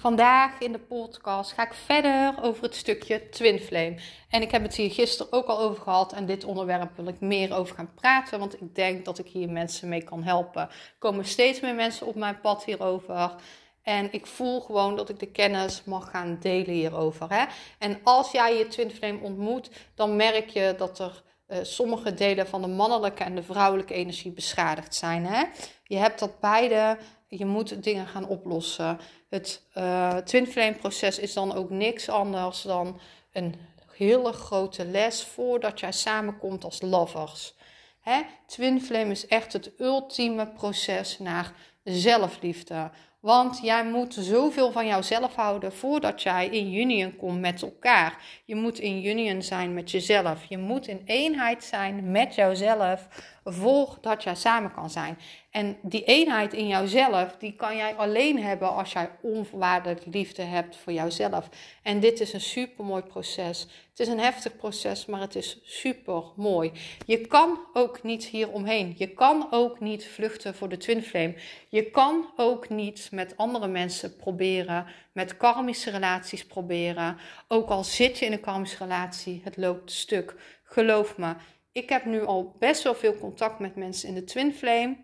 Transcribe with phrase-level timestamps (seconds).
[0.00, 3.96] Vandaag in de podcast ga ik verder over het stukje Twin Flame.
[4.30, 6.12] En ik heb het hier gisteren ook al over gehad.
[6.12, 8.38] En dit onderwerp wil ik meer over gaan praten.
[8.38, 10.62] Want ik denk dat ik hier mensen mee kan helpen.
[10.62, 13.34] Er komen steeds meer mensen op mijn pad hierover.
[13.82, 17.26] En ik voel gewoon dat ik de kennis mag gaan delen hierover.
[17.28, 17.44] Hè?
[17.78, 22.46] En als jij je Twin Flame ontmoet, dan merk je dat er uh, sommige delen
[22.46, 25.26] van de mannelijke en de vrouwelijke energie beschadigd zijn.
[25.26, 25.44] Hè?
[25.84, 26.98] Je hebt dat beide,
[27.28, 28.98] je moet dingen gaan oplossen.
[29.28, 33.00] Het uh, Twin Flame proces is dan ook niks anders dan
[33.32, 33.54] een
[33.96, 37.54] hele grote les voordat jij samenkomt als lovers.
[38.00, 38.20] Hè?
[38.46, 41.52] Twin Flame is echt het ultieme proces naar
[41.84, 42.90] zelfliefde.
[43.20, 48.22] Want jij moet zoveel van jouzelf houden voordat jij in union komt met elkaar.
[48.44, 50.44] Je moet in union zijn met jezelf.
[50.44, 53.08] Je moet in eenheid zijn met jouzelf
[53.52, 55.18] voordat jij samen kan zijn.
[55.50, 60.76] En die eenheid in jouzelf, die kan jij alleen hebben als jij onvoorwaardelijk liefde hebt
[60.76, 61.48] voor jouzelf.
[61.82, 63.60] En dit is een super mooi proces.
[63.90, 66.72] Het is een heftig proces, maar het is super mooi.
[67.06, 68.94] Je kan ook niet hier omheen.
[68.96, 71.34] Je kan ook niet vluchten voor de twin flame.
[71.68, 77.16] Je kan ook niet met andere mensen proberen, met karmische relaties proberen.
[77.48, 80.34] Ook al zit je in een karmische relatie, het loopt stuk.
[80.64, 81.34] Geloof me.
[81.78, 84.96] Ik heb nu al best wel veel contact met mensen in de twin flame.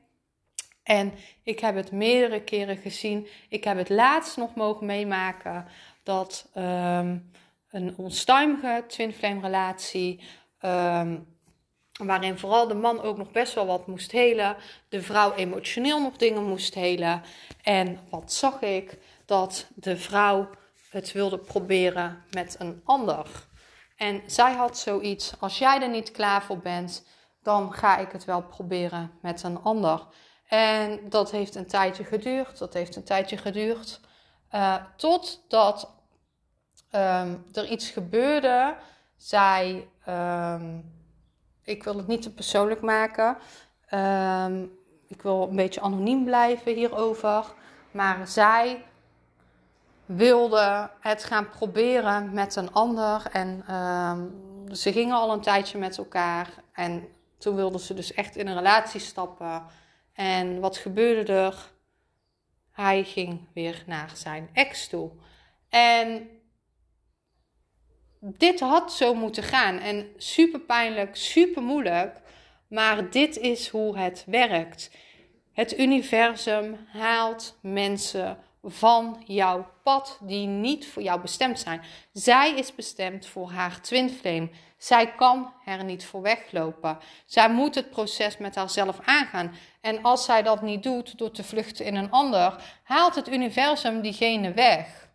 [0.83, 3.27] En ik heb het meerdere keren gezien.
[3.49, 5.67] Ik heb het laatst nog mogen meemaken
[6.03, 7.31] dat um,
[7.71, 10.21] een onstuimige twin flame relatie,
[10.65, 11.27] um,
[11.93, 14.57] waarin vooral de man ook nog best wel wat moest helen,
[14.89, 17.23] de vrouw emotioneel nog dingen moest helen.
[17.63, 18.99] En wat zag ik?
[19.25, 20.51] Dat de vrouw
[20.91, 23.27] het wilde proberen met een ander.
[24.05, 27.07] En zij had zoiets: als jij er niet klaar voor bent,
[27.43, 30.07] dan ga ik het wel proberen met een ander.
[30.49, 32.59] En dat heeft een tijdje geduurd.
[32.59, 34.01] Dat heeft een tijdje geduurd.
[34.55, 35.95] Uh, totdat
[36.91, 38.77] um, er iets gebeurde.
[39.17, 40.93] Zij, um,
[41.63, 43.37] ik wil het niet te persoonlijk maken.
[43.95, 44.79] Um,
[45.09, 47.45] ik wil een beetje anoniem blijven hierover.
[47.91, 48.85] Maar zij
[50.07, 53.27] wilde het gaan proberen met een ander.
[53.33, 53.65] En
[54.73, 56.49] ze gingen al een tijdje met elkaar.
[56.73, 59.63] En toen wilde ze dus echt in een relatie stappen.
[60.13, 61.73] En wat gebeurde er?
[62.73, 65.11] Hij ging weer naar zijn ex toe.
[65.69, 66.29] En
[68.21, 69.79] dit had zo moeten gaan.
[69.79, 72.21] En super pijnlijk, super moeilijk.
[72.69, 74.91] Maar dit is hoe het werkt.
[75.53, 81.83] Het universum haalt mensen van jouw pad die niet voor jou bestemd zijn.
[82.13, 84.51] Zij is bestemd voor haar twin flame.
[84.79, 86.99] Zij kan er niet voor weglopen.
[87.27, 89.55] Zij moet het proces met haarzelf aangaan.
[89.81, 94.01] En als zij dat niet doet door te vluchten in een ander, haalt het universum
[94.01, 95.09] diegene weg.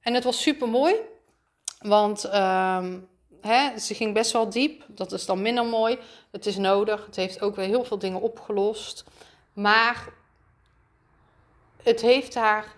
[0.00, 0.94] En het was super mooi,
[1.78, 2.86] want uh,
[3.40, 4.84] hè, ze ging best wel diep.
[4.88, 5.98] Dat is dan minder mooi.
[6.30, 7.06] Het is nodig.
[7.06, 9.04] Het heeft ook weer heel veel dingen opgelost.
[9.52, 10.08] Maar
[11.82, 12.74] het heeft haar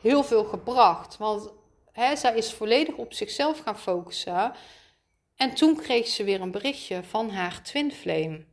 [0.00, 1.16] heel veel gebracht.
[1.16, 1.50] Want
[1.92, 4.52] hè, zij is volledig op zichzelf gaan focussen.
[5.36, 8.44] En toen kreeg ze weer een berichtje van haar twin flame.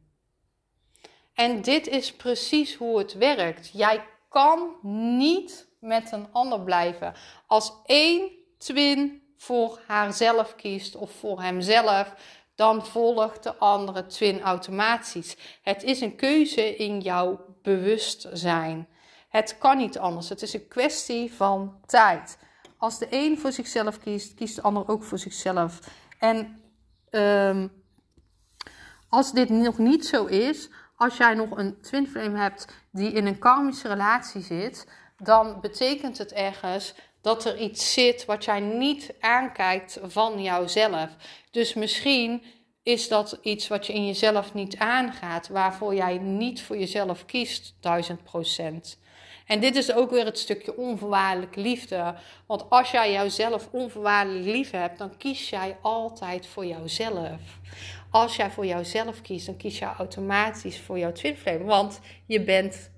[1.34, 3.70] En dit is precies hoe het werkt.
[3.74, 4.76] Jij kan
[5.18, 7.14] niet met een ander blijven.
[7.48, 12.14] Als één twin voor haarzelf kiest of voor hemzelf,
[12.56, 15.36] dan volgt de andere twin automatisch.
[15.62, 18.88] Het is een keuze in jouw bewustzijn.
[19.36, 20.30] Het kan niet anders.
[20.30, 22.38] Het is een kwestie van tijd.
[22.78, 25.80] Als de een voor zichzelf kiest, kiest de ander ook voor zichzelf.
[26.20, 26.62] En
[27.12, 27.72] um,
[29.10, 33.26] als dit nog niet zo is, als jij nog een twin flame hebt die in
[33.26, 34.88] een karmische relatie zit,
[35.18, 41.10] dan betekent het ergens dat er iets zit wat jij niet aankijkt van jouzelf.
[41.52, 42.44] Dus misschien
[42.84, 47.76] is dat iets wat je in jezelf niet aangaat, waarvoor jij niet voor jezelf kiest,
[47.80, 49.04] duizend procent.
[49.46, 52.16] En dit is ook weer het stukje onvoorwaardelijke liefde.
[52.46, 57.42] Want als jij jouzelf onvoorwaardelijk lief hebt, dan kies jij altijd voor jouzelf.
[58.10, 61.64] Als jij voor jouzelf kiest, dan kies je automatisch voor jouw twin flame.
[61.64, 62.92] Want je bent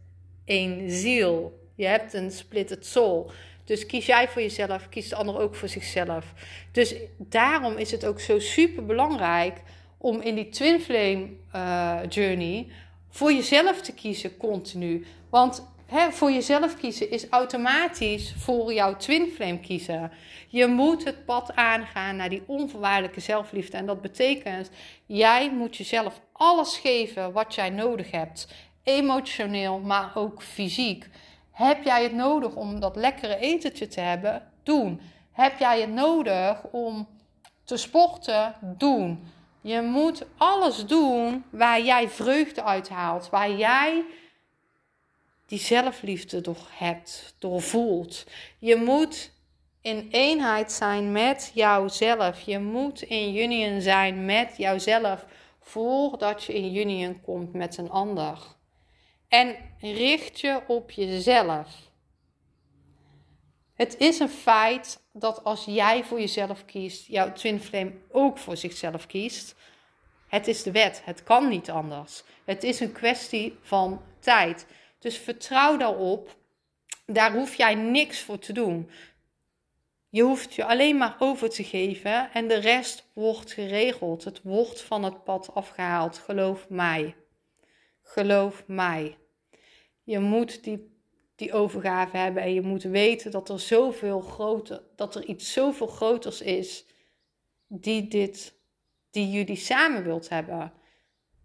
[0.45, 1.59] één ziel.
[1.75, 3.31] Je hebt een splitted soul.
[3.63, 6.33] Dus kies jij voor jezelf, kiest de ander ook voor zichzelf.
[6.71, 9.61] Dus daarom is het ook zo super belangrijk
[9.97, 12.67] om in die twin flame uh, journey
[13.09, 15.05] voor jezelf te kiezen continu.
[15.29, 20.11] Want voor jezelf kiezen is automatisch voor jouw twin flame kiezen.
[20.47, 23.77] Je moet het pad aangaan naar die onvoorwaardelijke zelfliefde.
[23.77, 24.69] En dat betekent,
[25.05, 28.47] jij moet jezelf alles geven wat jij nodig hebt.
[28.83, 31.09] Emotioneel, maar ook fysiek.
[31.51, 34.51] Heb jij het nodig om dat lekkere etentje te hebben?
[34.63, 35.01] Doen.
[35.31, 37.07] Heb jij het nodig om
[37.63, 38.55] te sporten?
[38.61, 39.27] Doen.
[39.61, 44.03] Je moet alles doen waar jij vreugde uit haalt, waar jij
[45.47, 48.25] die zelfliefde door hebt, door voelt.
[48.59, 49.31] Je moet
[49.81, 52.39] in eenheid zijn met jouzelf.
[52.41, 55.25] Je moet in union zijn met jouzelf
[55.61, 58.39] voordat je in union komt met een ander.
[59.27, 61.67] En richt je op jezelf.
[63.73, 68.57] Het is een feit dat als jij voor jezelf kiest, jouw twin flame ook voor
[68.57, 69.55] zichzelf kiest.
[70.27, 71.01] Het is de wet.
[71.05, 72.23] Het kan niet anders.
[72.45, 74.65] Het is een kwestie van tijd.
[74.99, 76.35] Dus vertrouw daarop.
[77.05, 78.89] Daar hoef jij niks voor te doen.
[80.09, 84.23] Je hoeft je alleen maar over te geven en de rest wordt geregeld.
[84.23, 86.17] Het wordt van het pad afgehaald.
[86.17, 87.15] Geloof mij.
[88.01, 89.17] Geloof mij.
[90.03, 90.97] Je moet die,
[91.35, 95.87] die overgave hebben en je moet weten dat er zoveel groter, dat er iets zoveel
[95.87, 96.85] groters is
[97.67, 98.53] die dit,
[99.11, 100.73] die jullie samen wilt hebben.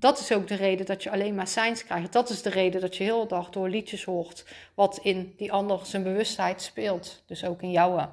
[0.02, 2.12] Dat is ook de reden dat je alleen maar signs krijgt.
[2.12, 4.44] Dat is de reden dat je heel de dag door liedjes hoort
[4.74, 7.22] wat in die ander zijn bewustheid speelt.
[7.26, 8.10] Dus ook in jouw.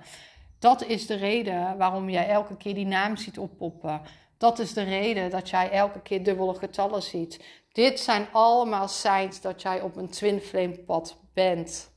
[0.59, 4.01] Dat is de reden waarom jij elke keer die naam ziet oppoppen.
[4.38, 7.44] Dat is de reden dat jij elke keer dubbele getallen ziet.
[7.71, 11.92] Dit zijn allemaal signs dat jij op een twin flame pad bent.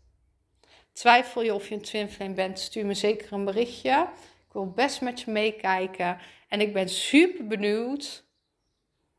[0.92, 4.08] Twijfel je of je een twin flame bent, stuur me zeker een berichtje.
[4.46, 6.18] Ik wil best met je meekijken.
[6.48, 8.24] En ik ben super benieuwd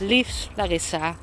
[0.00, 1.16] Liefs Larissa.